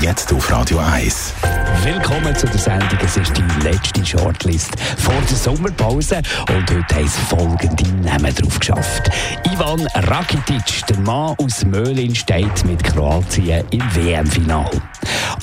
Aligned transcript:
Jetzt 0.00 0.32
auf 0.32 0.50
Radio 0.50 0.78
1. 0.78 1.34
Willkommen 1.82 2.34
zu 2.34 2.46
der 2.46 2.58
Sendung. 2.58 2.98
Es 3.02 3.16
ist 3.16 3.32
die 3.36 3.62
letzte 3.62 4.04
Shortlist 4.04 4.72
vor 4.98 5.14
der 5.28 5.36
Sommerpause 5.36 6.22
und 6.48 6.70
heute 6.70 6.94
haben 6.94 7.04
es 7.04 7.16
folgende 7.28 7.88
Namen 8.02 8.34
drauf 8.34 8.58
geschafft. 8.58 9.10
Ivan 9.52 9.86
Rakitic, 9.94 10.86
der 10.88 10.98
Mann 10.98 11.34
aus 11.38 11.64
Möhlin, 11.64 12.14
steht 12.14 12.64
mit 12.64 12.82
Kroatien 12.82 13.64
im 13.70 13.82
WM-Final. 13.94 14.70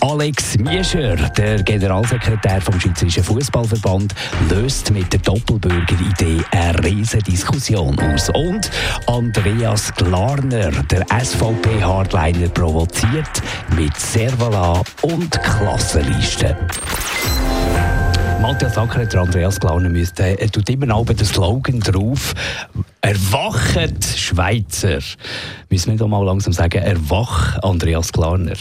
Alex 0.01 0.57
Miescher, 0.57 1.15
der 1.15 1.61
Generalsekretär 1.63 2.61
vom 2.61 2.79
Schweizerischen 2.79 3.23
Fußballverband, 3.23 4.13
löst 4.49 4.91
mit 4.91 5.11
der 5.13 5.19
Doppelbürger-Idee 5.19 6.41
eine 6.51 6.83
riesige 6.83 7.23
Diskussion 7.23 7.97
aus. 7.99 8.29
Und 8.29 8.69
Andreas 9.07 9.93
Glarner, 9.95 10.71
der 10.89 11.05
SVP-Hardliner, 11.23 12.49
provoziert 12.49 13.41
mit 13.75 13.95
Servala 13.97 14.81
und 15.01 15.31
Klassenliste. 15.41 16.57
Matthias 18.41 18.75
Acker, 18.75 19.05
der 19.05 19.21
Andreas 19.21 19.59
Glarner, 19.59 19.89
müsste, 19.89 20.39
er 20.39 20.49
tut 20.49 20.67
immer 20.69 20.87
noch 20.87 21.05
den 21.05 21.23
Slogan 21.23 21.79
drauf. 21.79 22.33
Erwachet 23.01 24.03
Schweizer. 24.03 24.99
Müssen 25.69 25.91
wir 25.91 25.97
doch 25.97 26.07
mal 26.07 26.25
langsam 26.25 26.51
sagen, 26.51 26.81
erwach 26.81 27.59
Andreas 27.61 28.11
Glarner. 28.11 28.57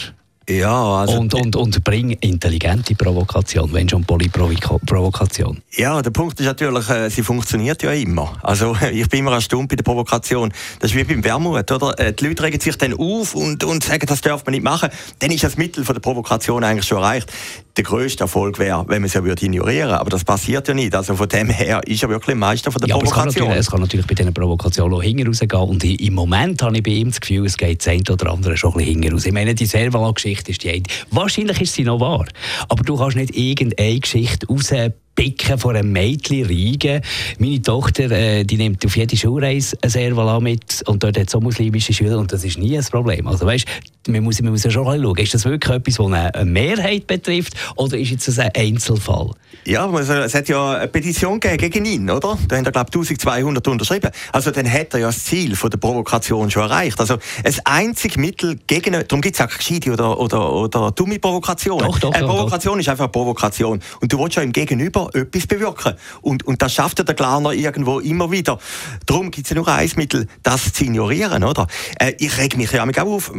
Ja, 0.51 0.97
also 0.97 1.19
und, 1.19 1.33
und, 1.33 1.55
und 1.55 1.83
bring 1.83 2.11
intelligente 2.11 2.93
Provokation, 2.95 3.71
wenn 3.71 3.87
schon 3.87 4.03
Polyprovokation. 4.03 5.61
Ja, 5.77 6.01
der 6.01 6.09
Punkt 6.09 6.39
ist 6.39 6.45
natürlich, 6.45 6.89
äh, 6.89 7.09
sie 7.09 7.23
funktioniert 7.23 7.81
ja 7.83 7.91
immer. 7.91 8.37
Also 8.41 8.75
ich 8.91 9.07
bin 9.07 9.21
immer 9.21 9.33
erstaunt 9.33 9.69
bei 9.69 9.77
der 9.77 9.83
Provokation. 9.83 10.51
Das 10.79 10.91
ist 10.91 10.97
wie 10.97 11.03
beim 11.05 11.23
Wermut, 11.23 11.71
oder? 11.71 11.97
Äh, 11.97 12.13
die 12.13 12.27
Leute 12.27 12.43
regen 12.43 12.59
sich 12.59 12.77
dann 12.77 12.93
auf 12.93 13.33
und, 13.33 13.63
und 13.63 13.83
sagen, 13.83 14.05
das 14.05 14.19
darf 14.19 14.45
man 14.45 14.51
nicht 14.51 14.63
machen. 14.63 14.89
Dann 15.19 15.31
ist 15.31 15.43
das 15.43 15.55
Mittel 15.55 15.85
von 15.85 15.95
der 15.95 16.01
Provokation 16.01 16.63
eigentlich 16.63 16.85
schon 16.85 16.97
erreicht. 16.97 17.31
Der 17.77 17.83
grösste 17.83 18.23
Erfolg 18.23 18.59
wäre, 18.59 18.85
wenn 18.87 19.01
man 19.01 19.05
es 19.05 19.13
ja 19.13 19.23
würde 19.23 19.45
ignorieren 19.45 19.91
aber 19.91 20.09
das 20.09 20.23
passiert 20.23 20.67
ja 20.67 20.73
nicht. 20.73 20.93
Also 20.93 21.15
von 21.15 21.29
dem 21.29 21.49
her 21.49 21.81
ist 21.85 22.03
er 22.03 22.09
wirklich 22.09 22.35
Meister 22.35 22.71
von 22.71 22.81
der 22.81 22.89
ja, 22.89 22.97
Provokation. 22.97 23.27
Es, 23.27 23.35
kann 23.35 23.43
natürlich, 23.43 23.59
es 23.59 23.71
kann 23.71 23.79
natürlich 23.81 24.07
bei 24.07 24.15
diesen 24.15 24.33
Provokationen 24.33 24.97
auch 24.97 25.03
hinten 25.03 25.27
rausgehen 25.27 25.61
und 25.61 25.83
im 25.83 26.13
Moment 26.13 26.61
habe 26.61 26.77
ich 26.77 26.83
bei 26.83 26.91
ihm 26.91 27.09
das 27.09 27.21
Gefühl, 27.21 27.45
es 27.45 27.57
geht 27.57 27.79
das 27.79 27.87
eine 27.87 28.03
oder 28.11 28.31
andere 28.31 28.57
schon 28.57 28.71
ein 28.71 28.77
bisschen 28.77 29.01
hinten 29.01 29.13
raus. 29.13 29.25
Ich 29.25 29.33
meine, 29.33 29.55
die 29.55 29.65
Servala-Geschichte 29.65 30.51
ist 30.51 30.63
die 30.63 30.69
eine. 30.69 30.83
Wahrscheinlich 31.11 31.61
ist 31.61 31.73
sie 31.73 31.83
noch 31.83 31.99
wahr, 31.99 32.25
aber 32.67 32.83
du 32.83 32.97
kannst 32.97 33.15
nicht 33.15 33.35
irgendeine 33.35 33.99
Geschichte 33.99 34.47
raus 34.47 34.71
Becken 35.15 35.57
von 35.57 35.75
einem 35.75 35.91
Mädchen 35.91 36.45
reigen. 36.45 37.01
Meine 37.37 37.61
Tochter 37.61 38.09
äh, 38.11 38.43
die 38.43 38.57
nimmt 38.57 38.85
auf 38.85 38.95
jede 38.95 39.17
Schulreise 39.17 39.77
ein 39.81 39.89
Servala 39.89 40.39
mit 40.39 40.83
und 40.87 41.03
dort 41.03 41.17
hat 41.17 41.27
es 41.27 41.35
auch 41.35 41.41
muslimische 41.41 41.93
Schüler 41.93 42.17
und 42.17 42.31
das 42.31 42.43
ist 42.43 42.57
nie 42.57 42.77
ein 42.77 42.83
Problem. 42.85 43.27
Also 43.27 43.45
weißt, 43.45 43.65
man 44.07 44.23
muss, 44.23 44.41
man 44.41 44.51
muss 44.51 44.63
ja 44.63 44.71
schon 44.71 44.85
schauen, 44.85 45.17
ist 45.17 45.33
das 45.33 45.45
wirklich 45.45 45.75
etwas, 45.75 45.95
das 45.95 46.11
eine 46.11 46.45
Mehrheit 46.45 47.07
betrifft 47.07 47.53
oder 47.75 47.97
ist 47.97 48.09
jetzt 48.09 48.27
das 48.27 48.39
ein 48.39 48.51
Einzelfall? 48.55 49.31
Ja, 49.65 49.87
also, 49.87 50.13
es 50.13 50.33
hat 50.33 50.47
ja 50.47 50.71
eine 50.71 50.87
Petition 50.87 51.39
gegen 51.39 51.85
ihn, 51.85 52.09
oder? 52.09 52.37
Da 52.47 52.55
haben 52.57 52.65
er, 52.65 52.71
glaube 52.71 52.89
ich, 52.89 53.09
1200 53.09 53.67
unterschrieben. 53.67 54.09
Also 54.31 54.49
dann 54.49 54.71
hat 54.71 54.93
er 54.93 55.01
ja 55.01 55.07
das 55.07 55.23
Ziel 55.23 55.55
von 55.55 55.69
der 55.69 55.77
Provokation 55.77 56.49
schon 56.49 56.63
erreicht. 56.63 56.99
Also 56.99 57.17
ein 57.43 57.55
einziges 57.65 58.17
Mittel 58.17 58.59
gegen, 58.65 58.93
darum 58.93 59.21
gibt 59.21 59.35
es 59.35 59.41
auch 59.41 59.55
gescheite 59.55 59.91
oder, 59.91 60.19
oder, 60.19 60.51
oder 60.51 60.91
dumme 60.91 61.19
Provokationen. 61.19 61.85
Doch, 61.85 61.99
doch, 61.99 62.11
eine 62.11 62.25
Provokation 62.25 62.75
doch. 62.75 62.79
ist 62.79 62.89
einfach 62.89 63.05
eine 63.05 63.11
Provokation. 63.11 63.81
Und 63.99 64.11
du 64.11 64.19
willst 64.19 64.35
ja 64.35 64.41
im 64.41 64.51
Gegenüber 64.51 65.09
etwas 65.13 65.45
bewirken. 65.45 65.93
Und, 66.21 66.45
und 66.47 66.61
das 66.61 66.73
schafft 66.73 66.97
ja 66.97 67.03
der 67.03 67.15
Glarner 67.15 67.51
irgendwo 67.51 67.99
immer 67.99 68.31
wieder. 68.31 68.57
Darum 69.05 69.29
gibt 69.29 69.45
es 69.45 69.51
ja 69.51 69.55
nur 69.55 69.67
ein 69.67 69.91
Mittel, 69.95 70.27
das 70.41 70.73
zu 70.73 70.85
ignorieren, 70.85 71.43
oder? 71.43 71.67
Äh, 71.99 72.13
ich 72.17 72.37
reg 72.37 72.57
mich 72.57 72.71
ja 72.71 72.83
auch 72.83 72.97
auf. 72.97 73.31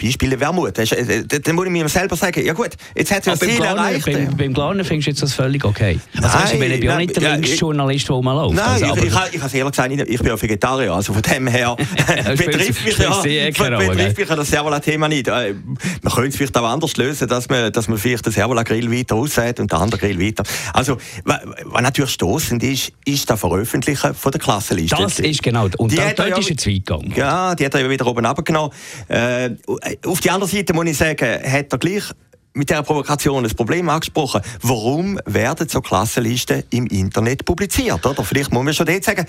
Beispiele 0.00 0.38
Wermut. 0.40 0.78
Äh, 0.78 1.24
dann 1.24 1.54
muss 1.54 1.66
ich 1.66 1.72
mir 1.72 1.88
selber 1.88 2.16
sagen, 2.16 2.44
ja 2.44 2.52
gut, 2.52 2.70
jetzt 2.94 3.10
hat 3.10 3.20
es 3.20 3.26
ja 3.26 3.32
das 3.32 3.40
Ziel 3.40 3.62
erreicht. 3.62 4.06
Beim, 4.06 4.36
beim 4.36 4.54
Glarner 4.54 4.84
findest 4.84 5.06
du 5.06 5.10
jetzt 5.10 5.22
das 5.22 5.34
völlig 5.34 5.64
okay? 5.64 5.98
Also 6.16 6.28
nein, 6.28 6.42
weißt, 6.42 6.54
ich 6.54 6.60
bin 6.60 6.82
ja 6.82 6.96
nicht 6.96 7.16
der 7.16 7.32
längste 7.32 7.56
Journalist, 7.56 8.08
der 8.08 8.22
mal 8.22 8.34
läuft. 8.34 8.54
Nein, 8.54 8.84
also, 8.84 8.96
ich, 8.96 9.02
ich, 9.02 9.04
ich, 9.04 9.34
ich 9.34 9.42
habe 9.42 9.56
ehrlich 9.56 9.72
gesagt, 9.72 10.10
ich 10.10 10.18
bin 10.18 10.26
ja 10.26 10.42
Vegetarier, 10.42 10.92
also 10.92 11.12
von 11.12 11.22
dem 11.22 11.46
her 11.46 11.76
betrifft 12.36 12.84
mich, 12.84 12.98
ja, 12.98 13.20
betrifft 13.20 14.18
mich 14.18 14.28
das 14.28 14.50
Servola-Thema 14.50 15.08
nicht. 15.08 15.28
Äh, 15.28 15.54
man 16.02 16.12
könnte 16.12 16.28
es 16.28 16.36
vielleicht 16.36 16.56
auch 16.56 16.64
anders 16.64 16.96
lösen, 16.96 17.28
dass 17.28 17.48
man, 17.48 17.72
dass 17.72 17.88
man 17.88 17.98
vielleicht 17.98 18.26
den 18.26 18.32
Servola-Grill 18.32 18.90
weiter 18.90 19.16
aussät 19.16 19.60
und 19.60 19.70
den 19.70 19.78
anderen 19.78 20.00
Grill 20.00 20.20
weiter. 20.20 20.42
Also, 20.72 20.96
was 21.24 21.82
natürlich 21.82 22.12
stoßend 22.12 22.62
ist, 22.62 22.92
ist 23.04 23.28
das 23.28 23.40
Veröffentlichen 23.40 24.14
von 24.14 24.32
der 24.32 24.40
Klassenliste. 24.40 24.96
Das 24.96 25.18
ist 25.18 25.42
genau, 25.42 25.68
und 25.78 25.92
die 25.92 25.96
da, 25.96 26.12
dort 26.12 26.28
ja, 26.28 26.38
ist 26.38 26.50
ein 26.50 26.58
Zweigang. 26.58 27.12
Ja, 27.14 27.54
die 27.54 27.64
hat 27.64 27.74
er 27.74 27.80
ja 27.80 27.90
wieder 27.90 28.06
oben 28.06 28.24
runtergenommen. 28.24 28.72
Äh, 29.08 29.50
auf 30.06 30.20
die 30.20 30.30
andere 30.30 30.48
Seite 30.48 30.72
muss 30.72 30.86
ich 30.86 30.96
sagen, 30.96 31.26
hat 31.42 31.72
er 31.72 31.78
gleich 31.78 32.04
mit 32.52 32.68
dieser 32.68 32.82
Provokation 32.82 33.44
ein 33.44 33.54
Problem 33.54 33.88
angesprochen. 33.88 34.40
Warum 34.62 35.20
werden 35.24 35.68
so 35.68 35.80
Klassenlisten 35.80 36.64
im 36.70 36.86
Internet 36.86 37.44
publiziert? 37.44 38.04
Oder? 38.04 38.24
Vielleicht 38.24 38.52
muss 38.52 38.64
man 38.64 38.74
schon 38.74 38.86
dort 38.86 39.04
sagen, 39.04 39.24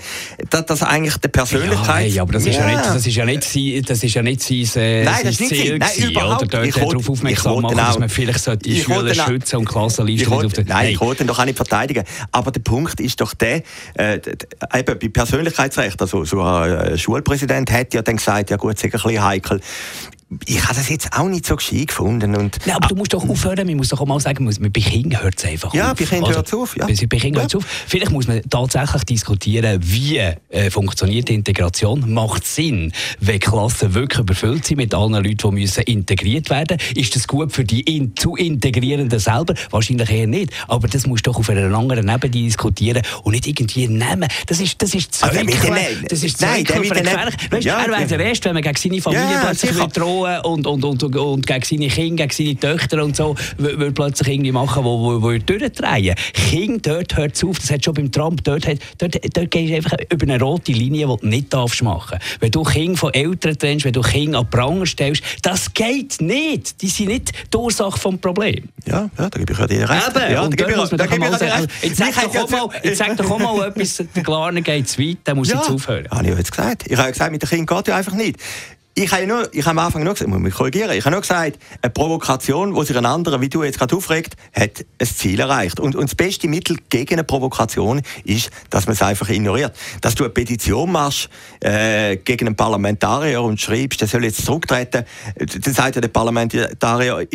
dass 0.50 0.66
das 0.66 0.82
eigentlich 0.82 1.16
der 1.18 1.28
Persönlichkeit... 1.28 1.86
Ja, 1.86 1.94
hey, 1.94 2.20
aber 2.20 2.32
das 2.32 2.46
ist 2.46 2.56
ja, 2.56 2.68
ja 2.68 2.76
nicht, 2.76 2.84
das 2.84 3.06
ist 3.06 3.14
ja 3.14 3.24
nicht, 3.24 3.90
das 3.90 4.02
ist 4.02 4.14
ja 4.14 4.22
nicht 4.22 4.42
sein, 4.42 4.82
äh, 4.82 5.04
Nein, 5.04 5.20
das 5.22 5.36
sein 5.36 5.48
Ziel 5.48 5.78
Nein, 5.78 5.88
gewesen, 5.88 6.10
überhaupt. 6.10 6.42
oder? 6.42 6.62
Dort 6.62 6.76
darauf 6.76 7.10
aufmerksam 7.10 7.62
machen, 7.62 7.76
dass 7.76 7.98
man 7.98 8.08
vielleicht 8.08 8.40
sollte 8.40 8.68
die 8.68 8.80
Schüler 8.80 9.14
schützen 9.14 9.56
und 9.56 9.66
Klassenlisten 9.66 10.32
nicht 10.32 10.44
auf 10.44 10.52
den... 10.52 10.66
Nein, 10.66 10.88
ich 10.90 11.00
wollte 11.00 11.22
ihn 11.22 11.28
doch 11.28 11.38
auch 11.38 11.44
nicht 11.44 11.56
verteidigen. 11.56 12.04
Aber 12.32 12.50
der 12.50 12.60
Punkt 12.60 12.98
ist 12.98 13.20
doch 13.20 13.34
der, 13.34 13.62
äh, 13.94 14.16
eben 14.74 14.98
bei 14.98 15.08
Persönlichkeitsrecht, 15.08 16.00
also 16.00 16.24
so 16.24 16.42
ein 16.42 16.98
Schulpräsident 16.98 17.70
hat 17.70 17.94
ja 17.94 18.02
dann 18.02 18.16
gesagt, 18.16 18.50
ja 18.50 18.56
gut, 18.56 18.74
es 18.74 18.82
ist 18.82 18.84
ein 18.86 18.90
bisschen 18.90 19.22
heikel, 19.22 19.60
ich 20.46 20.62
habe 20.62 20.74
das 20.74 20.88
jetzt 20.88 21.12
auch 21.12 21.28
nicht 21.28 21.46
so 21.46 21.56
gescheit 21.56 21.88
gefunden. 21.88 22.34
Und 22.34 22.58
Nein, 22.66 22.76
aber 22.76 22.88
du 22.88 22.94
musst 22.94 23.12
doch 23.12 23.28
aufhören, 23.28 23.66
man 23.66 23.76
muss 23.76 23.88
doch 23.88 24.00
auch 24.00 24.06
mal 24.06 24.20
sagen, 24.20 24.44
bei 24.44 24.80
Kindern 24.80 25.22
hört 25.22 25.38
es 25.38 25.44
einfach 25.44 25.74
ja, 25.74 25.92
auf. 25.92 26.00
Ja, 26.00 26.06
bei 26.06 26.16
Kindern 26.16 26.34
hört 26.34 26.46
es 26.46 26.54
auf. 26.54 26.76
Ja. 26.76 26.86
Bei 26.86 27.18
Kindern 27.18 27.48
ja. 27.48 27.58
auf. 27.58 27.64
Vielleicht 27.86 28.10
muss 28.10 28.26
man 28.26 28.42
tatsächlich 28.48 29.04
diskutieren, 29.04 29.80
wie 29.82 30.18
äh, 30.18 30.70
funktioniert 30.70 31.28
die 31.28 31.34
Integration. 31.34 32.12
Macht 32.12 32.44
es 32.44 32.54
Sinn, 32.54 32.92
wenn 33.20 33.40
Klassen 33.40 33.94
wirklich 33.94 34.20
überfüllt 34.20 34.66
sind 34.66 34.78
mit 34.78 34.94
allen 34.94 35.12
Leuten, 35.12 35.36
die 35.36 35.60
müssen 35.60 35.82
integriert 35.82 36.50
werden 36.50 36.78
Ist 36.94 37.16
das 37.16 37.26
gut 37.26 37.52
für 37.52 37.64
die 37.64 37.80
in, 37.80 38.14
zu 38.16 38.36
Integrierenden 38.36 39.18
selber? 39.18 39.54
Wahrscheinlich 39.70 40.10
eher 40.10 40.26
nicht. 40.26 40.52
Aber 40.68 40.88
das 40.88 41.06
musst 41.06 41.26
du 41.26 41.30
doch 41.30 41.38
auf 41.38 41.50
einer 41.50 41.76
anderen 41.76 42.08
Ebene 42.08 42.30
diskutieren 42.30 43.02
und 43.22 43.32
nicht 43.32 43.46
irgendwie 43.46 43.88
nehmen. 43.88 44.28
Das 44.46 44.60
ist, 44.60 44.80
das 44.80 44.94
ist 44.94 45.14
Zweikler. 45.14 45.76
Das 46.08 46.22
ist 46.22 46.38
Zweikler 46.38 46.76
für 46.82 46.94
gefährlich. 46.94 47.34
Weißt, 47.50 47.64
ja, 47.64 47.82
er 47.82 47.90
wäre 47.90 48.06
der 48.06 48.20
Erste, 48.20 48.46
wenn 48.46 48.54
man 48.54 48.62
gegen 48.62 48.76
seine 48.76 49.02
Familie 49.02 49.32
ja, 49.32 49.40
plötzlich 49.44 49.76
drohen 49.92 50.21
und, 50.24 50.66
und, 50.66 50.84
und, 50.84 51.16
und 51.16 51.46
gegen 51.46 51.64
seine 51.64 51.88
Kinder, 51.88 52.26
gegen 52.26 52.58
seine 52.60 52.76
Töchter 52.76 53.02
und 53.02 53.16
so, 53.16 53.34
will 53.58 53.92
plötzlich 53.92 54.28
irgendwie 54.28 54.52
machen, 54.52 54.84
wo, 54.84 55.00
wo, 55.00 55.22
wo 55.22 55.38
durchdrehen. 55.38 56.14
Kind, 56.32 56.86
dort 56.86 57.16
hört 57.16 57.34
es 57.34 57.44
auf, 57.44 57.58
das 57.58 57.70
hat 57.70 57.84
schon 57.84 57.94
beim 57.94 58.10
Trump, 58.10 58.42
dort, 58.44 58.66
hat, 58.66 58.78
dort, 58.98 59.18
dort 59.36 59.50
gehst 59.50 59.70
du 59.70 59.76
einfach 59.76 59.96
über 60.10 60.22
eine 60.24 60.42
rote 60.42 60.72
Linie, 60.72 61.06
die 61.06 61.16
du 61.20 61.26
nicht 61.26 61.52
darfst 61.52 61.82
machen 61.82 62.18
Wenn 62.40 62.50
du 62.50 62.62
Kinder 62.62 62.98
von 62.98 63.14
Eltern 63.14 63.58
trennst, 63.58 63.84
wenn 63.84 63.92
du 63.92 64.00
Kinder 64.00 64.40
an 64.40 64.50
Pranger 64.50 64.86
stellst, 64.86 65.22
das 65.42 65.72
geht 65.72 66.20
nicht. 66.20 66.80
Die 66.82 66.88
sind 66.88 67.08
nicht 67.08 67.32
die 67.52 67.56
Ursache 67.56 68.10
des 68.10 68.20
Problems. 68.20 68.68
Ja, 68.86 69.10
ja, 69.18 69.30
da 69.30 69.38
gebe 69.38 69.52
ich 69.52 69.58
ja 69.58 69.66
dir 69.66 69.88
recht. 69.88 70.08
Eben, 70.08 70.32
ja, 70.32 70.48
da 70.48 70.48
gebe 70.48 70.72
ich, 70.72 70.88
da 70.90 71.06
gebe 71.06 71.26
ich 71.26 71.36
dir 71.36 71.54
recht. 71.54 71.68
Jetzt 71.82 71.96
sag 71.96 72.32
doch, 72.32 72.50
mal, 72.50 72.68
jetzt 72.82 72.98
sag 72.98 73.16
doch 73.16 73.38
mal 73.38 73.68
etwas, 73.68 74.02
der 74.14 74.22
Glarner 74.22 74.60
geht 74.60 74.88
zu 74.88 75.00
weit, 75.00 75.18
dann 75.24 75.36
muss 75.36 75.50
ja, 75.50 75.56
jetzt 75.56 75.70
aufhören. 75.70 76.08
habe 76.10 76.28
ich 76.28 76.36
jetzt 76.36 76.50
gesagt. 76.50 76.84
Ich 76.86 76.96
habe 76.96 77.12
gesagt, 77.12 77.32
mit 77.32 77.42
den 77.42 77.48
Kindern 77.48 77.76
geht 77.76 77.88
ja 77.88 77.96
einfach 77.96 78.14
nicht. 78.14 78.36
Ich 78.94 79.10
habe, 79.10 79.26
nur, 79.26 79.48
ich 79.54 79.64
habe 79.64 79.80
am 79.80 79.86
Anfang 79.86 80.04
nur 80.04 80.12
gesagt, 80.12 80.28
ich 80.28 80.34
muss 80.34 80.42
mich 80.42 80.54
korrigieren, 80.54 80.90
ich 80.90 81.04
habe 81.04 81.12
nur 81.12 81.22
gesagt, 81.22 81.58
eine 81.80 81.90
Provokation, 81.90 82.74
die 82.74 82.84
sich 82.84 82.96
ein 82.96 83.06
anderer, 83.06 83.40
wie 83.40 83.48
du 83.48 83.62
jetzt 83.62 83.78
gerade 83.78 83.96
aufregt, 83.96 84.34
hat 84.54 84.84
ein 84.98 85.06
Ziel 85.06 85.40
erreicht. 85.40 85.80
Und, 85.80 85.96
und 85.96 86.04
das 86.04 86.14
beste 86.14 86.46
Mittel 86.46 86.76
gegen 86.90 87.14
eine 87.14 87.24
Provokation 87.24 88.02
ist, 88.24 88.50
dass 88.68 88.84
man 88.84 88.92
es 88.92 89.00
einfach 89.00 89.30
ignoriert. 89.30 89.74
Dass 90.02 90.14
du 90.14 90.24
eine 90.24 90.30
Petition 90.30 90.92
machst 90.92 91.30
äh, 91.60 92.16
gegen 92.16 92.48
einen 92.48 92.56
Parlamentarier 92.56 93.40
und 93.40 93.58
schreibst, 93.58 94.02
der 94.02 94.08
soll 94.08 94.24
jetzt 94.24 94.44
zurücktreten, 94.44 95.04
dann 95.36 95.74
sagt 95.74 95.94
ja 95.94 96.02
der 96.02 96.08
Parlamentarier, 96.08 97.26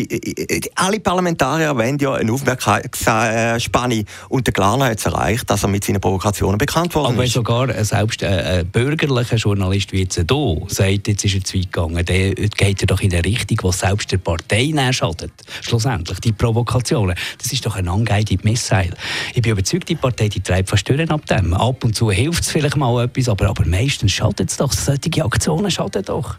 alle 0.75 0.99
Parlamentarier 0.99 1.75
wollen 1.75 1.97
ja 1.97 2.13
eine 2.13 2.31
Aufmerksamkeitsspanne 2.31 4.03
und 4.29 4.45
der 4.45 4.53
Glarner 4.53 4.85
hat 4.85 4.99
es 4.99 5.05
erreicht, 5.07 5.49
dass 5.49 5.63
er 5.63 5.69
mit 5.69 5.83
seinen 5.83 6.01
Provokationen 6.01 6.59
bekannt 6.59 6.93
worden 6.93 7.15
Aber 7.15 7.23
ist. 7.23 7.35
Aber 7.35 7.65
sogar 7.67 7.83
selbst 7.83 8.23
ein 8.23 8.67
bürgerlicher 8.67 9.37
Journalist 9.37 9.91
wie 9.91 10.01
jetzt 10.01 10.15
hier 10.15 10.25
sagt, 10.67 11.07
jetzt 11.07 11.25
ist 11.25 11.46
zu 11.47 11.57
weit 11.57 11.71
gegangen. 11.71 12.05
Der 12.05 12.33
geht 12.33 12.81
er 12.81 12.87
doch 12.87 13.01
in 13.01 13.13
eine 13.13 13.23
Richtung, 13.23 13.57
die 13.63 13.77
selbst 13.77 14.11
der 14.11 14.17
Partei 14.17 14.73
schadet. 14.91 15.31
Schlussendlich, 15.61 16.19
die 16.19 16.31
Provokationen. 16.31 17.15
Das 17.37 17.51
ist 17.51 17.65
doch 17.65 17.75
ein 17.75 17.87
angeheide 17.87 18.37
Missile. 18.43 18.93
Ich 19.33 19.41
bin 19.41 19.51
überzeugt, 19.53 19.89
die 19.89 19.95
Partei 19.95 20.29
die 20.29 20.41
treibt 20.41 20.69
fast 20.69 20.87
durch 20.87 21.09
ab 21.09 21.25
dem. 21.25 21.53
Ab 21.53 21.83
und 21.83 21.95
zu 21.95 22.11
hilft 22.11 22.43
es 22.43 22.51
vielleicht 22.51 22.77
mal 22.77 23.03
etwas, 23.03 23.29
aber, 23.29 23.49
aber 23.49 23.65
meistens 23.65 24.11
schadet 24.11 24.49
es 24.49 24.57
doch. 24.57 24.71
Solche 24.71 25.23
Aktionen 25.23 25.71
schaden 25.71 26.03
doch 26.03 26.37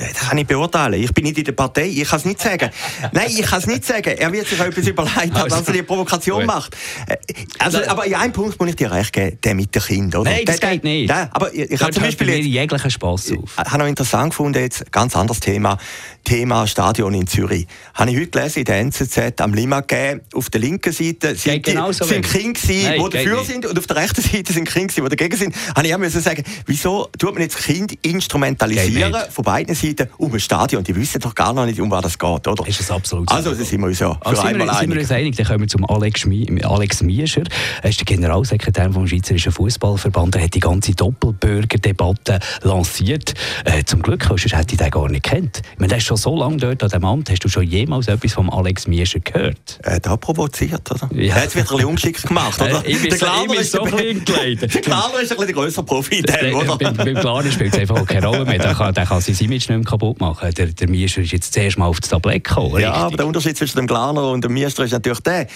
das 0.00 0.28
kann 0.28 0.38
ich 0.38 0.46
beurteilen. 0.46 1.02
Ich 1.02 1.12
bin 1.12 1.24
nicht 1.24 1.38
in 1.38 1.44
der 1.44 1.52
Partei, 1.52 1.86
ich 1.86 2.08
kann 2.08 2.18
es 2.18 2.24
nicht 2.24 2.40
sagen. 2.40 2.70
Nein, 3.12 3.28
ich 3.28 3.42
kann 3.42 3.58
es 3.58 3.66
nicht 3.66 3.84
sagen. 3.84 4.16
Er 4.16 4.32
wird 4.32 4.46
sich 4.46 4.58
etwas 4.58 4.86
überlegt 4.86 5.34
haben, 5.34 5.48
dass 5.50 5.66
er 5.66 5.72
die 5.72 5.82
Provokation 5.82 6.46
macht. 6.46 6.76
Äh, 7.06 7.16
also, 7.58 7.78
aber 7.86 8.06
in 8.06 8.14
einem 8.14 8.32
Punkt 8.32 8.58
muss 8.58 8.70
ich 8.70 8.76
dir 8.76 8.90
recht 8.90 9.12
geben, 9.12 9.38
der 9.42 9.54
mit 9.54 9.74
den 9.74 9.82
Kindern. 9.82 10.22
Nein, 10.22 10.42
das 10.44 10.60
der, 10.60 10.70
geht 10.70 10.84
nicht. 10.84 11.10
Der, 11.10 11.28
aber 11.32 11.52
ich, 11.52 11.70
ich 11.70 11.80
habe 11.80 11.92
zum 11.92 12.02
Beispiel 12.02 12.30
jetzt, 12.30 12.46
jeglichen 12.46 12.90
Spaß 12.90 13.32
auf. 13.32 13.50
Ich 13.52 13.70
habe 13.70 13.78
noch 13.78 13.86
interessant 13.86 14.30
gefunden, 14.30 14.60
jetzt 14.60 14.90
ganz 14.90 15.14
anderes 15.14 15.40
Thema, 15.40 15.78
Thema 16.24 16.66
Stadion 16.66 17.14
in 17.14 17.26
Zürich. 17.26 17.66
Habe 17.94 18.10
ich 18.10 18.16
heute 18.16 18.28
gelesen 18.28 18.58
in 18.60 18.64
der 18.64 18.78
NZZ 18.78 19.40
am 19.40 19.54
Lima 19.54 19.80
gegeben, 19.80 20.22
auf 20.34 20.50
der 20.50 20.60
linken 20.60 20.92
Seite 20.92 21.34
sind, 21.36 21.66
die, 21.66 21.72
sind 21.72 22.26
Kinder 22.26 22.70
die 22.70 23.10
dafür 23.10 23.38
nicht. 23.38 23.46
sind 23.46 23.66
und 23.66 23.78
auf 23.78 23.86
der 23.86 23.96
rechten 23.96 24.22
Seite 24.22 24.52
sind 24.52 24.68
Kinder 24.68 24.94
die 24.94 25.02
dagegen 25.02 25.36
sind. 25.36 25.54
Habe 25.74 25.86
ich 25.86 25.94
auch 25.94 25.98
müssen 25.98 26.20
sagen, 26.20 26.42
wieso 26.66 27.08
tut 27.18 27.34
man 27.34 27.42
jetzt 27.42 27.58
Kind 27.58 27.98
instrumentalisieren 28.02 29.14
von 29.30 29.44
beiden 29.44 29.74
Seiten 29.74 29.89
um 30.18 30.32
ein 30.32 30.40
Stadion? 30.40 30.84
Die 30.84 30.94
wissen 30.94 31.20
doch 31.20 31.34
gar 31.34 31.52
noch 31.52 31.66
nicht, 31.66 31.80
um 31.80 31.90
was 31.90 32.02
das 32.02 32.18
geht, 32.18 32.48
oder? 32.48 32.66
Ist 32.66 32.80
das 32.80 32.90
absolut 32.90 33.30
Also, 33.30 33.54
da 33.54 33.64
sind 33.64 33.80
wir 33.80 33.86
uns 33.86 33.98
ja 33.98 34.14
für 34.14 34.26
also 34.26 34.42
einmal 34.42 34.52
sind 34.52 34.58
wir, 34.58 34.70
einig. 34.70 34.78
Sind 34.80 34.94
wir 34.94 35.00
uns 35.00 35.10
einig, 35.12 35.36
dann 35.36 35.46
kommen 35.46 35.60
wir 35.60 35.68
zum 35.68 35.84
Alex, 35.88 36.26
Alex 36.62 37.02
Miescher. 37.02 37.42
Er 37.82 37.90
ist 37.90 37.98
der 38.00 38.06
Generalsekretär 38.06 38.92
vom 38.92 39.06
Schweizerischen 39.06 39.52
Fußballverband. 39.52 40.36
Er 40.36 40.44
hat 40.44 40.54
die 40.54 40.60
ganze 40.60 40.94
Doppelbürgerdebatte 40.94 42.40
lanciert. 42.62 43.34
Äh, 43.64 43.84
zum 43.84 44.02
Glück, 44.02 44.24
sonst 44.24 44.52
hätte 44.52 44.74
ich 44.74 44.78
den 44.78 44.90
gar 44.90 45.08
nicht 45.08 45.24
kennt. 45.24 45.62
Ich 45.72 45.78
meine, 45.78 45.88
der 45.88 45.98
ist 45.98 46.04
schon 46.04 46.16
so 46.16 46.36
lange 46.36 46.56
dort 46.56 46.82
an 46.82 46.90
dem 46.90 47.04
Amt. 47.04 47.30
Hast 47.30 47.44
du 47.44 47.48
schon 47.48 47.64
jemals 47.64 48.08
etwas 48.08 48.32
vom 48.32 48.50
Alex 48.50 48.86
Miescher 48.86 49.20
gehört? 49.20 49.78
Äh, 49.82 50.00
da 50.00 50.16
provoziert, 50.16 50.90
oder? 50.90 51.10
Ja. 51.14 51.38
Jetzt 51.38 51.56
wird 51.56 51.66
er 51.66 51.72
ein 51.72 51.76
bisschen 51.76 51.88
ungeschickt 51.88 52.26
gemacht, 52.26 52.60
oder? 52.60 52.84
Äh, 52.84 52.90
ich 52.90 53.00
bin 53.00 53.10
der 53.10 53.18
Glaner 53.18 53.54
so, 53.54 53.60
ist 53.60 53.72
so 53.72 53.82
klein 53.82 54.24
geleitet. 54.24 54.74
Der 54.80 54.80
Glaner 54.82 55.20
ist 55.20 55.30
ein 55.32 55.36
bisschen 55.36 55.46
der 55.46 55.54
grössere 55.54 55.84
Profi, 55.84 56.22
der, 56.22 56.54
oder? 56.54 56.76
Beim, 56.76 56.96
beim 56.96 57.14
Glaner 57.14 57.50
spielt 57.50 57.74
es 57.74 57.80
einfach 57.80 58.06
keine 58.06 58.26
Rolle 58.26 58.44
mehr. 58.44 58.58
Der 58.58 58.74
kann, 58.74 58.94
der 58.94 59.06
kann 59.06 59.20
sein 59.20 59.36
Image 59.40 59.68
nicht 59.68 59.68
mehr 59.68 59.79
kaputt 59.84 60.20
machen. 60.20 60.52
Der, 60.54 60.66
der 60.66 60.88
Miescher 60.88 61.22
ist 61.22 61.32
jetzt 61.32 61.52
zuerst 61.52 61.78
mal 61.78 61.86
auf 61.86 62.00
das 62.00 62.10
Tablett 62.10 62.44
gekommen. 62.44 62.80
Ja, 62.80 62.92
aber 62.92 63.16
der 63.16 63.26
Unterschied 63.26 63.56
zwischen 63.56 63.76
dem 63.76 63.86
Glaner 63.86 64.30
und 64.30 64.44
dem 64.44 64.52
Miescher 64.52 64.84
ist 64.84 64.92
natürlich 64.92 65.20
der, 65.20 65.46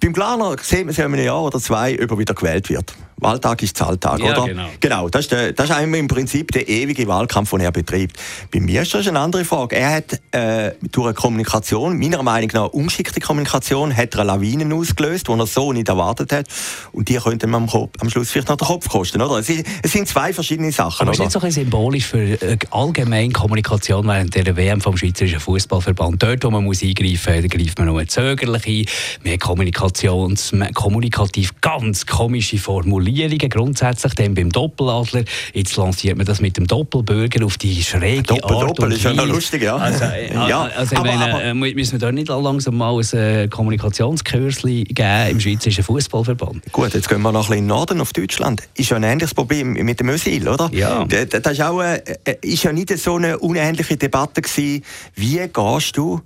beim 0.00 0.12
Glaner 0.12 0.56
sieht 0.60 0.80
man 0.80 0.90
es 0.90 0.96
ja 0.96 1.06
in 1.06 1.14
einem 1.14 1.24
Jahr 1.24 1.42
oder 1.42 1.58
zwei, 1.60 1.94
ob 2.02 2.10
er 2.10 2.18
wieder 2.18 2.34
gewählt 2.34 2.68
wird. 2.68 2.94
Wahltag 3.20 3.62
ist 3.62 3.76
Zahltag, 3.76 4.20
ja, 4.20 4.32
oder? 4.32 4.46
Genau, 4.46 4.66
genau 4.80 5.08
das, 5.08 5.22
ist 5.22 5.32
der, 5.32 5.52
das 5.52 5.70
ist 5.70 5.78
im 5.78 6.08
Prinzip 6.08 6.52
der 6.52 6.68
ewige 6.68 7.06
Wahlkampf, 7.06 7.50
den 7.50 7.60
er 7.60 7.72
betreibt. 7.72 8.16
Bei 8.50 8.60
mir 8.60 8.82
ist 8.82 8.94
das 8.94 9.06
eine 9.06 9.18
andere 9.18 9.44
Frage. 9.44 9.76
Er 9.76 9.96
hat 9.96 10.20
äh, 10.32 10.72
durch 10.90 11.06
eine 11.06 11.14
Kommunikation, 11.14 11.98
meiner 11.98 12.22
Meinung 12.22 12.50
nach 12.54 12.68
ungeschickte 12.68 13.20
Kommunikation, 13.20 13.94
hat 13.94 14.14
er 14.14 14.20
eine 14.20 14.32
Lawine 14.32 14.74
ausgelöst, 14.74 15.28
die 15.28 15.32
er 15.32 15.46
so 15.46 15.72
nicht 15.72 15.88
erwartet 15.88 16.32
hat. 16.32 16.46
Und 16.92 17.08
die 17.08 17.16
könnten 17.16 17.54
am, 17.54 17.68
am 17.68 18.10
Schluss 18.10 18.30
vielleicht 18.30 18.48
noch 18.48 18.56
den 18.56 18.66
Kopf 18.66 18.88
kosten, 18.88 19.20
oder? 19.20 19.38
Es, 19.38 19.48
ist, 19.48 19.66
es 19.82 19.92
sind 19.92 20.08
zwei 20.08 20.32
verschiedene 20.32 20.72
Sachen, 20.72 21.02
Aber 21.02 21.10
oder? 21.10 21.12
ist 21.12 21.20
nicht 21.20 21.32
so 21.32 21.40
ein 21.40 21.50
symbolisch 21.50 22.06
für 22.06 22.18
äh, 22.42 22.56
allgemeine 22.70 23.32
Kommunikation 23.32 24.06
während 24.06 24.34
der 24.34 24.56
WM 24.56 24.80
vom 24.80 24.96
Schweizerischen 24.96 25.40
Fußballverband? 25.40 26.22
Dort, 26.22 26.44
wo 26.44 26.50
man 26.50 26.64
muss 26.64 26.82
eingreifen 26.82 27.42
muss, 27.42 27.50
greift 27.50 27.78
man 27.78 27.88
nur 27.88 28.06
zögerlich 28.06 28.66
ein. 28.66 28.84
Mehr 29.24 29.38
Kommunikations, 29.38 30.52
mehr 30.52 30.72
kommunikativ 30.72 31.60
ganz 31.60 32.06
komische 32.06 32.58
Formulierungen 32.58 33.09
grundsätzlich. 33.48 34.14
Dann 34.14 34.34
beim 34.34 34.50
Doppeladler, 34.50 35.24
jetzt 35.52 35.76
lanciert 35.76 36.16
man 36.16 36.26
das 36.26 36.40
mit 36.40 36.56
dem 36.56 36.66
Doppelbürger 36.66 37.44
auf 37.44 37.58
die 37.58 37.82
schräge 37.82 38.22
Doppel, 38.22 38.56
Art 38.56 38.70
Doppel 38.70 38.84
und 38.86 38.92
ist 38.92 39.04
ja 39.04 39.12
noch 39.12 39.26
lustig, 39.26 39.62
ja. 39.62 39.76
Also, 39.76 40.04
äh, 40.04 40.32
ja. 40.48 40.62
also 40.76 40.92
ich 40.92 40.98
aber, 40.98 41.16
meine, 41.16 41.34
aber, 41.34 41.44
äh, 41.44 41.54
müssen 41.54 41.92
wir 41.92 41.98
da 41.98 42.12
nicht 42.12 42.28
langsam 42.28 42.76
mal 42.76 42.98
ein 42.98 43.18
äh, 43.18 43.48
Kommunikationskursli 43.48 44.84
geben 44.84 45.30
im 45.30 45.40
Schweizerischen 45.40 45.84
Fußballverband? 45.84 46.72
Gut, 46.72 46.94
jetzt 46.94 47.08
gehen 47.08 47.22
wir 47.22 47.32
noch 47.32 47.40
ein 47.40 47.48
bisschen 47.48 47.58
in 47.58 47.64
den 47.64 47.68
Norden 47.68 48.00
auf 48.00 48.12
Deutschland. 48.12 48.62
Ist 48.74 48.90
ja 48.90 48.96
ein 48.96 49.02
ähnliches 49.02 49.34
Problem 49.34 49.72
mit 49.72 50.00
dem 50.00 50.08
Ösil, 50.08 50.48
oder? 50.48 50.70
Ja. 50.72 51.04
Das, 51.04 51.52
ist, 51.52 51.62
auch, 51.62 51.80
äh, 51.80 52.02
ist 52.42 52.62
ja 52.62 52.72
nicht 52.72 52.96
so 52.98 53.16
eine 53.16 53.38
unähnliche 53.38 53.96
Debatte 53.96 54.42
gewesen. 54.42 54.84
Wie 55.14 55.40
gehst 55.48 55.96
du 55.96 56.20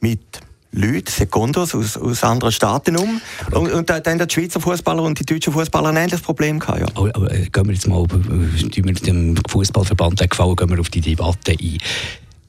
mit 0.00 0.20
Leuten, 0.72 1.10
Sekundos 1.10 1.74
aus, 1.74 1.96
aus 1.96 2.22
anderen 2.22 2.52
Staaten 2.52 2.96
um? 2.96 3.20
Und, 3.52 3.72
und 3.72 3.88
dann 3.88 4.02
haben 4.04 4.26
die 4.26 4.32
Schweizer 4.32 4.60
Fußballer 4.60 5.02
und 5.02 5.18
die 5.18 5.24
deutschen 5.24 5.52
Fußballer 5.52 5.88
ein 5.88 5.96
ähnliches 5.96 6.20
Problem 6.20 6.58
gehabt, 6.58 6.80
ja. 6.80 6.86
Aber, 6.94 7.14
aber 7.14 7.32
äh, 7.32 7.48
gehen 7.50 7.66
wir 7.66 7.72
jetzt 7.72 7.88
mal, 7.88 8.06
tun 8.06 8.50
wir 8.72 8.94
dem 8.94 9.36
Fußballverband 9.48 10.28
gefallen, 10.28 10.56
gehen 10.56 10.70
wir 10.70 10.80
auf 10.80 10.90
die 10.90 11.00
Debatte 11.00 11.52
ein. 11.52 11.78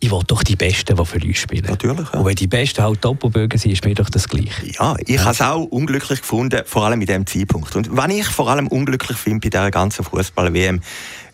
Ich 0.01 0.11
will 0.11 0.21
doch 0.27 0.43
die 0.43 0.55
Besten, 0.55 0.95
die 0.95 1.05
für 1.05 1.19
uns 1.19 1.37
spielen. 1.37 1.65
Natürlich, 1.65 2.07
ja. 2.13 2.19
Und 2.19 2.25
wenn 2.25 2.35
die 2.35 2.47
Besten 2.47 2.83
halt 2.83 3.03
Doppelbürger 3.03 3.57
sind, 3.57 3.71
ist 3.71 3.83
mir 3.83 3.95
doch 3.95 4.09
das 4.09 4.29
Gleiche. 4.29 4.71
Ja, 4.79 4.95
ich 5.05 5.19
habe 5.19 5.31
es 5.31 5.41
auch 5.41 5.63
unglücklich 5.63 6.21
gefunden, 6.21 6.61
vor 6.65 6.85
allem 6.85 6.99
mit 6.99 7.09
diesem 7.09 7.27
Zeitpunkt. 7.27 7.75
Und 7.75 7.89
was 7.95 8.09
ich 8.09 8.27
vor 8.27 8.49
allem 8.49 8.67
unglücklich 8.67 9.17
finde 9.17 9.41
bei 9.41 9.49
dieser 9.49 9.71
ganzen 9.71 10.05
Fußball-WM, 10.05 10.79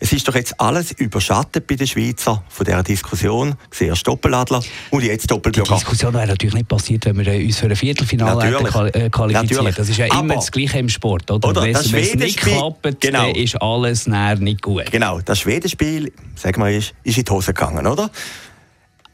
es 0.06 0.12
ist 0.12 0.28
doch 0.28 0.36
jetzt 0.36 0.60
alles 0.60 0.92
überschattet 0.92 1.66
bei 1.66 1.74
den 1.74 1.86
Schweizer 1.88 2.44
von 2.48 2.64
dieser 2.64 2.82
Diskussion. 2.84 3.56
Zuerst 3.72 4.06
Doppeladler 4.06 4.62
und 4.90 5.02
jetzt 5.02 5.24
Die 5.24 5.26
Doppelbürger. 5.26 5.74
Diskussion 5.74 6.14
wäre 6.14 6.28
natürlich 6.28 6.54
nicht 6.54 6.68
passiert, 6.68 7.04
wenn 7.06 7.18
wir 7.18 7.34
uns 7.44 7.58
für 7.58 7.66
ein 7.66 7.74
Viertelfinale 7.74 8.44
hätten 8.44 8.66
äh, 8.66 9.10
qualifiziert. 9.10 9.50
Natürlich. 9.50 9.74
Das 9.74 9.88
ist 9.88 9.96
ja 9.96 10.06
immer 10.06 10.16
Aber- 10.18 10.34
das 10.36 10.52
Gleiche 10.52 10.78
im 10.78 10.88
Sport. 10.88 11.28
Oder? 11.30 11.48
Oder 11.48 11.62
Wenn 11.62 11.74
es 11.74 12.14
nicht 12.14 12.38
klappt, 12.38 13.00
Genau. 13.00 13.26
dann 13.26 13.34
ist 13.34 13.60
alles 13.60 14.06
näher 14.06 14.36
nicht 14.36 14.62
gut. 14.62 14.90
Genau, 14.92 15.20
das 15.24 15.40
Schwedenspiel, 15.40 16.12
sagen 16.36 16.62
wir, 16.62 16.70
ist, 16.70 16.94
ist 17.02 17.18
in 17.18 17.24
die 17.24 17.32
Hose 17.32 17.52
gegangen, 17.52 17.84
oder? 17.86 18.08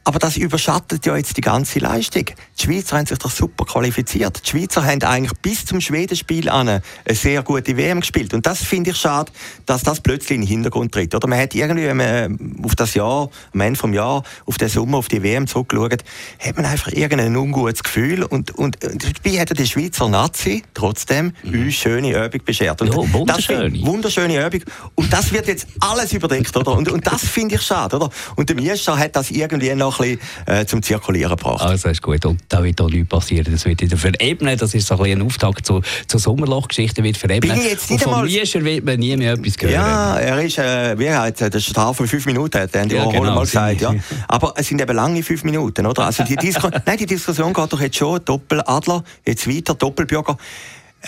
Aber 0.05 0.19
das 0.19 0.35
überschattet 0.35 1.05
ja 1.05 1.15
jetzt 1.15 1.37
die 1.37 1.41
ganze 1.41 1.79
Leistung. 1.79 2.25
Die 2.59 2.63
Schweizer 2.63 2.97
haben 2.97 3.05
sich 3.05 3.17
doch 3.17 3.31
super 3.31 3.63
qualifiziert. 3.65 4.41
Die 4.45 4.49
Schweizer 4.49 4.83
haben 4.85 5.01
eigentlich 5.03 5.31
bis 5.41 5.65
zum 5.65 5.79
Schwedenspiel 5.79 6.49
an 6.49 6.67
eine 6.67 6.81
sehr 7.09 7.41
gute 7.41 7.77
WM 7.77 8.01
gespielt. 8.01 8.33
Und 8.33 8.45
das 8.45 8.61
finde 8.63 8.91
ich 8.91 8.97
schade, 8.97 9.31
dass 9.65 9.81
das 9.83 10.01
plötzlich 10.01 10.31
in 10.35 10.41
den 10.41 10.47
Hintergrund 10.47 10.91
tritt. 10.91 11.15
Oder 11.15 11.27
man 11.29 11.39
hat 11.39 11.55
irgendwie, 11.55 11.85
wenn 11.85 11.95
man 11.97 12.07
äh, 12.07 12.29
auf 12.65 12.75
das 12.75 12.95
Jahr, 12.95 13.29
am 13.53 13.61
Ende 13.61 13.79
vom 13.79 13.93
Jahr, 13.93 14.23
auf 14.45 14.57
den 14.57 14.67
Sommer, 14.67 14.97
auf 14.97 15.07
die 15.07 15.23
WM 15.23 15.47
zurückgeschaut, 15.47 16.03
hat 16.39 16.55
man 16.57 16.65
einfach 16.65 16.91
irgendein 16.91 17.35
ungutes 17.37 17.81
Gefühl. 17.81 18.23
Und, 18.23 18.51
und, 18.51 18.83
und 18.83 19.05
dabei 19.23 19.39
hat 19.39 19.57
die 19.57 19.65
Schweizer 19.67 20.09
Nazi 20.09 20.63
trotzdem 20.73 21.31
uns 21.45 21.75
schöne 21.75 22.09
Übung 22.25 22.41
beschert. 22.43 22.81
Und 22.81 22.89
Ja, 22.93 23.01
das 23.01 23.13
wunderschöne. 23.13 23.71
find- 23.71 23.85
wunderschöne 23.85 24.45
Übung. 24.47 24.63
Und 24.95 25.13
das 25.13 25.31
wird 25.31 25.47
jetzt 25.47 25.65
alles 25.79 26.11
überdeckt, 26.11 26.55
oder? 26.57 26.73
Und, 26.73 26.89
und 26.91 27.07
das 27.07 27.25
finde 27.25 27.55
ich 27.55 27.61
schade, 27.61 27.95
oder? 27.95 28.09
Und 28.35 28.49
der 28.49 28.57
Miescher 28.57 28.97
hat 28.97 29.15
das 29.15 29.31
irgendwie 29.31 29.73
noch 29.73 29.92
ein 29.99 30.17
bisschen 30.17 30.55
äh, 30.61 30.65
zum 30.65 30.81
Zirkulieren 30.81 31.35
gebracht. 31.35 31.61
Also 31.61 31.89
ist 31.89 32.01
gut. 32.01 32.25
Und 32.25 32.41
da 32.49 32.63
wird 32.63 32.79
auch 32.81 32.89
nichts 32.89 33.09
passieren. 33.09 33.51
Das 33.51 33.65
wird 33.65 33.81
wieder 33.81 33.97
verebnen. 33.97 34.57
Das 34.57 34.73
ist 34.73 34.87
so 34.87 34.95
ein, 34.95 35.03
bisschen 35.03 35.21
ein 35.21 35.25
Auftakt 35.25 35.65
zur, 35.65 35.81
zur 36.07 36.19
Sommerlochgeschichte. 36.19 37.03
Wird 37.03 37.17
verebnen. 37.17 37.57
Bin 37.57 37.67
jetzt 37.67 37.89
nicht 37.89 38.05
einmal- 38.05 38.25
Miescher 38.25 38.63
wird 38.63 38.85
man 38.85 38.99
nie 38.99 39.15
mehr 39.15 39.33
etwas 39.33 39.55
hören. 39.61 39.73
Ja, 39.73 40.17
er 40.17 40.41
ist, 40.41 40.57
äh, 40.57 40.97
wie 40.97 41.09
heißt 41.09 41.41
er, 41.41 41.49
der 41.49 41.59
Star 41.59 41.93
von 41.93 42.07
fünf 42.07 42.25
Minuten, 42.25 42.59
hat 42.59 42.75
Andy 42.75 42.95
Ja, 42.95 43.05
genau, 43.05 43.35
mal 43.35 43.41
gesagt, 43.41 43.81
ja. 43.81 43.93
Aber 44.27 44.53
es 44.57 44.67
sind 44.67 44.81
eben 44.81 44.95
lange 44.95 45.23
fünf 45.23 45.43
Minuten, 45.43 45.85
oder? 45.85 46.05
Also 46.05 46.23
die, 46.23 46.35
Disku 46.35 46.69
Nein, 46.85 46.97
die 46.97 47.05
Diskussion 47.05 47.53
geht 47.53 47.73
doch 47.73 47.81
jetzt 47.81 47.97
schon, 47.97 48.23
Doppeladler, 48.23 49.03
jetzt 49.25 49.47
weiter, 49.47 49.73
Doppelbürger. 49.73 50.37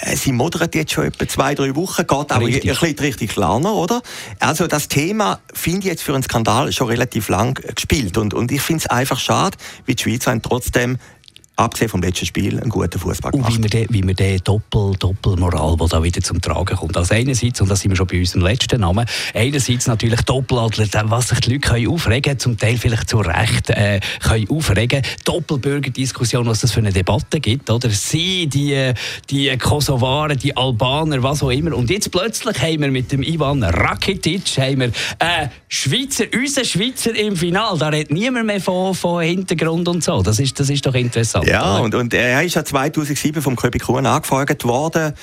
Äh, 0.02 0.16
Sie 0.16 0.32
moderiert 0.32 0.75
jetzt 0.75 0.92
schon 0.92 1.06
etwa 1.06 1.28
zwei, 1.28 1.56
drei 1.56 1.75
Wochen, 1.75 2.02
geht 2.02 2.12
auch 2.12 2.40
Richtig. 2.40 2.64
ein 2.64 2.78
bisschen 2.78 3.00
richtig 3.00 3.32
klarer, 3.32 3.74
oder? 3.74 4.02
Also 4.40 4.68
das 4.68 4.88
Thema 4.88 5.40
finde 5.54 5.80
ich 5.80 5.86
jetzt 5.86 6.04
für 6.04 6.14
einen 6.14 6.24
Skandal 6.24 6.72
schon 6.72 6.88
relativ 6.88 7.30
lang 7.30 7.60
gespielt. 7.75 8.18
Und, 8.18 8.34
und 8.34 8.52
ich 8.52 8.62
finde 8.62 8.84
es 8.84 8.88
einfach 8.88 9.20
schade, 9.20 9.58
wie 9.86 9.96
die 9.96 10.04
Schweizer 10.04 10.32
haben 10.32 10.42
trotzdem, 10.42 10.98
abgesehen 11.58 11.90
vom 11.90 12.02
letzten 12.02 12.26
Spiel, 12.26 12.60
einen 12.60 12.70
guten 12.70 13.00
Fußball 13.00 13.32
Und 13.34 13.40
gemacht. 13.42 13.58
wie 13.58 13.64
wir 13.64 13.70
den, 13.70 13.88
wie 13.90 14.04
wir 14.06 14.14
den 14.14 14.40
Doppel, 14.44 14.94
Doppelmoral, 15.00 15.78
die 15.78 15.88
da 15.88 16.04
wieder 16.04 16.22
zum 16.22 16.42
Tragen 16.42 16.76
kommt. 16.76 16.98
Also 16.98 17.14
einerseits, 17.14 17.62
und 17.62 17.70
das 17.70 17.80
sind 17.80 17.92
wir 17.92 17.96
schon 17.96 18.08
bei 18.08 18.20
unserem 18.20 18.42
letzten 18.44 18.82
Namen, 18.82 19.06
einerseits 19.34 19.88
natürlich 19.88 20.22
Doppeladler, 20.22 20.88
da- 20.88 21.10
was 21.10 21.30
sich 21.30 21.40
die 21.42 21.54
Leute 21.54 21.68
können 21.70 21.88
aufregen 21.88 22.38
zum 22.40 22.58
Teil 22.58 22.78
vielleicht 22.78 23.10
zu 23.10 23.20
Recht 23.20 23.70
äh, 23.70 24.00
können 24.22 24.50
aufregen 24.50 25.02
Doppelbürgerdiskussion, 25.24 26.46
was 26.46 26.60
das 26.62 26.72
für 26.72 26.80
eine 26.80 26.92
Debatte 26.92 27.40
gibt, 27.40 27.70
oder? 27.70 27.90
Sie, 27.90 28.48
die, 28.48 28.92
die 29.30 29.58
Kosovaren, 29.58 30.38
die 30.38 30.56
Albaner, 30.56 31.24
was 31.24 31.42
auch 31.42 31.50
immer. 31.52 31.76
Und 31.76 31.90
jetzt 31.90 32.12
plötzlich 32.12 32.62
haben 32.62 32.82
wir 32.82 32.92
mit 32.92 33.12
dem 33.12 33.24
Ivan 33.24 33.64
Rakitic 33.64 34.44
haben 34.58 34.80
wir, 34.82 34.88
äh, 35.20 35.48
Schweizer, 35.68 36.26
unser 36.36 36.66
Schweizer 36.66 37.16
im 37.16 37.36
Final. 37.36 37.78
Da 37.78 37.88
redet 37.90 38.12
niemand 38.12 38.46
mehr 38.48 38.60
von, 38.62 38.94
von 38.94 39.24
Hintergrund 39.24 39.88
und 39.88 40.04
so. 40.04 40.22
Das 40.22 40.40
ist, 40.40 40.60
das 40.60 40.70
ist 40.70 40.86
doch 40.86 40.94
interessant. 40.94 41.45
Ja, 41.46 41.78
und, 41.78 41.96
und 41.96 42.14
er 42.14 42.44
ist 42.44 42.56
ja 42.56 42.66
2007 42.66 43.42
vom 43.42 43.56
Köbi 43.56 43.80
Kuhn 43.80 44.06
angefragt 44.06 44.66
worden. 44.66 45.14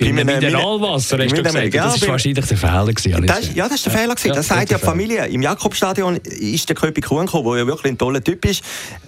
Bei 0.00 0.06
einem 0.06 0.26
Mineralwasser, 0.26 1.18
hast 1.18 1.36
du 1.36 1.42
gesagt. 1.42 1.74
das 1.74 2.00
war 2.02 2.08
wahrscheinlich 2.08 2.46
der 2.46 2.56
Fehler. 2.56 2.86
Gewesen, 2.86 3.26
Das, 3.26 3.54
ja, 3.54 3.64
das 3.68 3.76
ist 3.76 3.86
der 3.86 3.92
Fehler. 3.92 4.14
gewesen. 4.14 4.28
Ja, 4.28 4.34
das 4.34 4.46
sagt 4.48 4.70
ja 4.70 4.78
die 4.78 4.84
Familie. 4.84 5.26
Im 5.26 5.42
Jakobstadion 5.42 6.16
ist 6.16 6.68
der 6.68 6.76
Köpi 6.76 7.00
Kuhn 7.02 7.26
gekommen, 7.26 7.44
der 7.50 7.58
ja 7.58 7.66
wirklich 7.66 7.92
ein 7.92 7.98
toller 7.98 8.24
Typ 8.24 8.44
ist. 8.46 8.62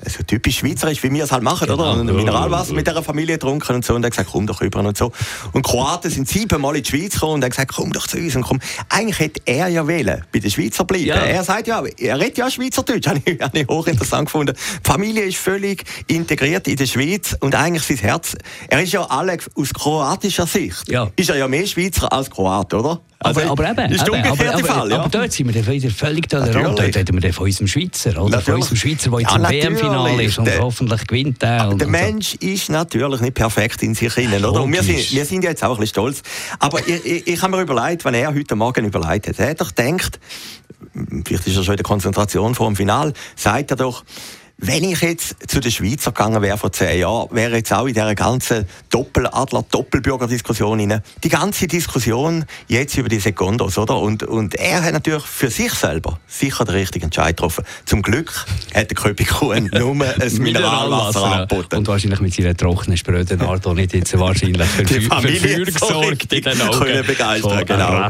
Also 0.04 0.22
typisch 0.22 0.58
schweizerisch, 0.58 1.02
wie 1.02 1.10
wir 1.12 1.24
es 1.24 1.32
halt 1.32 1.42
machen, 1.42 1.70
oder? 1.70 1.76
Genau. 1.76 2.00
Und 2.00 2.10
ein 2.10 2.16
Mineralwasser 2.16 2.74
mit 2.74 2.86
dieser 2.86 3.02
Familie 3.02 3.36
getrunken 3.36 3.76
und 3.76 3.84
so. 3.84 3.94
Und 3.94 4.02
er 4.02 4.06
hat 4.06 4.12
gesagt, 4.12 4.30
komm 4.30 4.46
doch 4.46 4.60
rüber 4.60 4.80
und 4.80 4.96
so. 4.96 5.12
Und 5.52 5.62
Kroaten 5.62 6.10
sind 6.10 6.28
siebenmal 6.28 6.76
in 6.76 6.82
die 6.82 6.90
Schweiz 6.90 7.14
gekommen 7.14 7.34
und 7.34 7.44
haben 7.44 7.50
gesagt, 7.50 7.72
komm 7.74 7.92
doch 7.92 8.06
zu 8.06 8.18
uns 8.18 8.36
und 8.36 8.42
komm. 8.42 8.60
Eigentlich 8.88 9.18
hätte 9.18 9.40
er 9.46 9.68
ja 9.68 9.86
wählen, 9.86 10.24
bei 10.32 10.40
den 10.40 10.50
Schweizer 10.50 10.84
bleiben. 10.84 11.06
Ja. 11.06 11.16
Er 11.16 11.42
sagt 11.42 11.68
ja, 11.68 11.82
er 11.98 12.20
redet 12.20 12.38
ja 12.38 12.50
Schweizerdeutsch. 12.50 13.06
Habe 13.12 13.20
ich, 13.24 13.40
habe 13.40 13.58
ich 13.58 13.66
hochinteressant 13.66 14.26
gefunden. 14.26 14.54
Die 14.54 14.90
Familie 14.90 15.24
ist 15.24 15.38
völlig 15.38 15.84
integriert 16.06 16.68
in 16.68 16.76
der 16.76 16.86
Schweiz 16.86 17.36
und 17.40 17.54
eigentlich 17.54 17.84
sein 17.84 17.96
Herz, 17.98 18.36
er 18.68 18.82
ist 18.82 18.92
ja 18.92 19.02
alle 19.04 19.38
aus 19.54 19.72
kroatischer 19.72 20.46
Sicht 20.46 20.81
macht, 20.82 20.88
ja. 20.90 21.10
ist 21.16 21.30
er 21.30 21.36
ja 21.36 21.48
mehr 21.48 21.66
Schweizer 21.66 22.12
als 22.12 22.30
Kroat, 22.30 22.72
oder? 22.74 23.00
Also, 23.18 23.40
aber, 23.40 23.50
aber 23.50 23.70
eben, 23.70 23.92
ist 23.92 24.04
der 24.04 24.14
umgekehrte 24.14 24.54
aber, 24.54 24.64
Fall, 24.64 24.90
ja. 24.90 24.98
aber 24.98 25.08
dort 25.08 25.32
sind 25.32 25.54
wir 25.54 25.66
wieder 25.66 25.90
völlig 25.90 26.28
tolerant. 26.28 26.78
Dort 26.78 26.96
reden 26.96 27.22
wir 27.22 27.32
von 27.32 27.46
unserem 27.46 27.68
Schweizer, 27.68 28.10
oder? 28.10 28.36
Natürlich. 28.36 28.44
Von 28.44 28.54
unserem 28.54 28.76
Schweizer, 28.76 29.10
der 29.10 29.20
jetzt 29.20 29.30
ja, 29.30 29.36
im 29.36 29.76
WM-Finale 29.76 30.22
ist 30.24 30.38
und 30.38 30.44
der, 30.46 30.58
hoffentlich 30.58 31.06
gewinnt. 31.06 31.40
Der, 31.40 31.68
und, 31.68 31.78
der 31.78 31.86
und 31.86 31.92
Mensch 31.92 32.36
so. 32.40 32.48
ist 32.48 32.68
natürlich 32.68 33.20
nicht 33.20 33.34
perfekt 33.34 33.82
in 33.82 33.94
sich 33.94 34.12
hinein, 34.12 34.44
oder? 34.44 34.62
Und 34.62 34.72
wir 34.72 34.82
sind, 34.82 35.12
wir 35.12 35.24
sind 35.24 35.44
jetzt 35.44 35.62
auch 35.62 35.74
ein 35.74 35.80
bisschen 35.80 35.88
stolz. 35.88 36.22
Aber 36.58 36.80
ich, 36.80 37.04
ich, 37.06 37.26
ich 37.28 37.42
habe 37.42 37.56
mir 37.56 37.62
überlegt, 37.62 38.04
wenn 38.04 38.14
er 38.14 38.34
heute 38.34 38.56
Morgen 38.56 38.84
überlegt 38.84 39.28
hat, 39.28 39.38
er 39.38 39.50
hat 39.50 39.60
doch 39.60 39.72
gedacht, 39.72 40.18
vielleicht 41.24 41.46
ist 41.46 41.56
er 41.56 41.62
schon 41.62 41.74
in 41.74 41.78
der 41.78 41.84
Konzentration 41.84 42.56
vor 42.56 42.66
dem 42.66 42.74
Final, 42.74 43.12
sagt 43.36 43.70
er 43.70 43.76
doch, 43.76 44.02
wenn 44.62 44.84
ich 44.84 45.00
jetzt 45.00 45.50
zu 45.50 45.58
den 45.58 45.72
Schweizer 45.72 46.12
gegangen 46.12 46.40
wäre 46.40 46.56
vor 46.56 46.70
zehn 46.70 47.00
Jahren, 47.00 47.28
wäre 47.32 47.56
jetzt 47.56 47.72
auch 47.72 47.86
in 47.86 47.94
dieser 47.94 48.14
ganzen 48.14 48.64
Doppeladler-Doppelbürger-Diskussion 48.90 50.72
die 50.72 51.28
ganze 51.28 51.66
Diskussion 51.66 52.44
jetzt 52.68 52.96
über 52.96 53.08
die 53.08 53.18
Sekundos, 53.18 53.76
oder? 53.76 53.98
Und, 53.98 54.22
und 54.22 54.54
er 54.54 54.84
hat 54.84 54.92
natürlich 54.92 55.24
für 55.24 55.50
sich 55.50 55.72
selber 55.72 56.20
sicher 56.28 56.64
den 56.64 56.76
richtigen 56.76 57.06
Entscheid 57.06 57.36
getroffen. 57.36 57.64
Zum 57.86 58.02
Glück 58.02 58.46
hat 58.72 58.88
der 58.88 58.96
Köpi 58.96 59.24
Kuhn 59.24 59.68
nur 59.78 60.06
ein 60.06 60.36
Mineralwasser 60.38 61.24
angeboten. 61.24 61.78
Und 61.78 61.88
wahrscheinlich 61.88 62.20
mit 62.20 62.32
seiner 62.32 62.56
trockenen 62.56 62.96
spröden 62.96 63.40
Art 63.42 63.66
auch 63.66 63.74
nicht 63.74 63.92
jetzt 63.94 64.16
wahrscheinlich 64.16 64.68
für, 64.68 64.84
die 64.84 65.00
Familie 65.00 65.66
für 65.66 65.72
gesorgt 65.72 66.32
in 66.32 66.42
den 66.42 66.60
Augen. 66.60 66.78
Können 66.78 67.06
begeistern, 67.06 67.66
genau. 67.66 68.08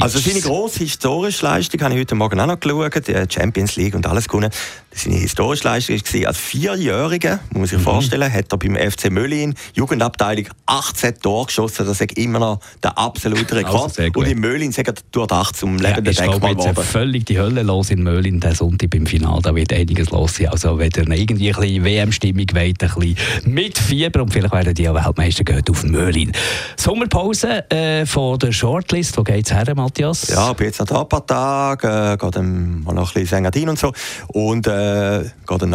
Also 0.00 0.18
seine 0.18 0.40
grosse 0.42 0.80
historische 0.80 1.46
Leistung 1.46 1.80
habe 1.80 1.94
ich 1.94 2.00
heute 2.00 2.14
Morgen 2.16 2.38
auch 2.38 2.46
noch 2.46 2.60
geschaut, 2.60 3.08
die 3.08 3.14
Champions 3.32 3.76
League 3.76 3.94
und 3.94 4.06
alles 4.06 4.28
gewonnen. 4.28 4.50
Seine 4.92 5.16
historische 5.16 5.64
Leistung 5.64 5.85
war, 5.88 6.28
als 6.28 6.38
Vierjähriger, 6.38 7.40
muss 7.50 7.54
man 7.54 7.66
sich 7.66 7.78
mhm. 7.78 7.82
vorstellen, 7.82 8.32
hat 8.32 8.52
er 8.52 8.58
beim 8.58 8.76
FC 8.76 9.10
Möllin, 9.10 9.54
Jugendabteilung, 9.74 10.46
18 10.66 11.20
Tore 11.20 11.46
geschossen. 11.46 11.86
Das 11.86 12.00
ist 12.00 12.18
immer 12.18 12.38
noch 12.38 12.60
der 12.82 12.96
absolute 12.98 13.56
Rekord. 13.56 13.98
Also 13.98 14.10
und 14.14 14.26
in 14.26 14.40
Möllin 14.40 14.72
sagt 14.72 14.88
er 14.88 14.94
durchdacht 15.12 15.56
zum 15.56 15.78
lebenden 15.78 16.12
ja, 16.12 16.26
Denkmal 16.26 16.54
geworden. 16.54 16.76
völlig 16.84 17.26
die 17.26 17.38
Hölle 17.38 17.62
los 17.62 17.90
in 17.90 18.02
Möllin, 18.02 18.40
der 18.40 18.54
Sonntag 18.54 18.90
beim 18.90 19.06
Final. 19.06 19.40
Da 19.42 19.54
wird 19.54 19.72
einiges 19.72 20.10
los 20.10 20.36
sein. 20.36 20.48
Also, 20.48 20.78
wenn 20.78 20.90
ihr 20.90 21.10
irgendwie 21.10 21.52
ein 21.52 21.60
bisschen 21.60 21.84
WM-Stimmung 21.84 22.46
wollt, 22.52 22.82
ein 22.82 22.88
bisschen 22.88 23.16
mit 23.44 23.78
Fieber 23.78 24.22
und 24.22 24.32
vielleicht 24.32 24.52
werden 24.52 24.74
die 24.74 24.84
Weltmeister 24.84 25.44
gehen 25.44 25.62
auf 25.68 25.84
Möllin. 25.84 26.32
Sommerpause 26.76 27.70
äh, 27.70 28.06
von 28.06 28.38
der 28.38 28.52
Shortlist. 28.52 29.16
Wo 29.16 29.22
geht 29.22 29.46
es 29.46 29.52
her, 29.52 29.74
Matthias? 29.74 30.28
Ja, 30.28 30.50
ich 30.50 30.56
bin 30.56 30.66
jetzt 30.66 30.80
noch 30.80 30.86
da 30.86 31.00
ein 31.02 31.08
paar 31.08 31.26
Tage, 31.26 32.12
äh, 32.12 32.16
gehe 32.16 32.30
dann 32.30 32.82
mal 32.82 32.92
noch 32.94 33.08
ein 33.10 33.14
bisschen 33.14 33.44
Sängerin 33.44 33.68
und 33.68 33.78
so. 33.78 33.92
Und 34.28 34.66
äh, 34.66 35.24
gehe 35.46 35.58
dann 35.58 35.74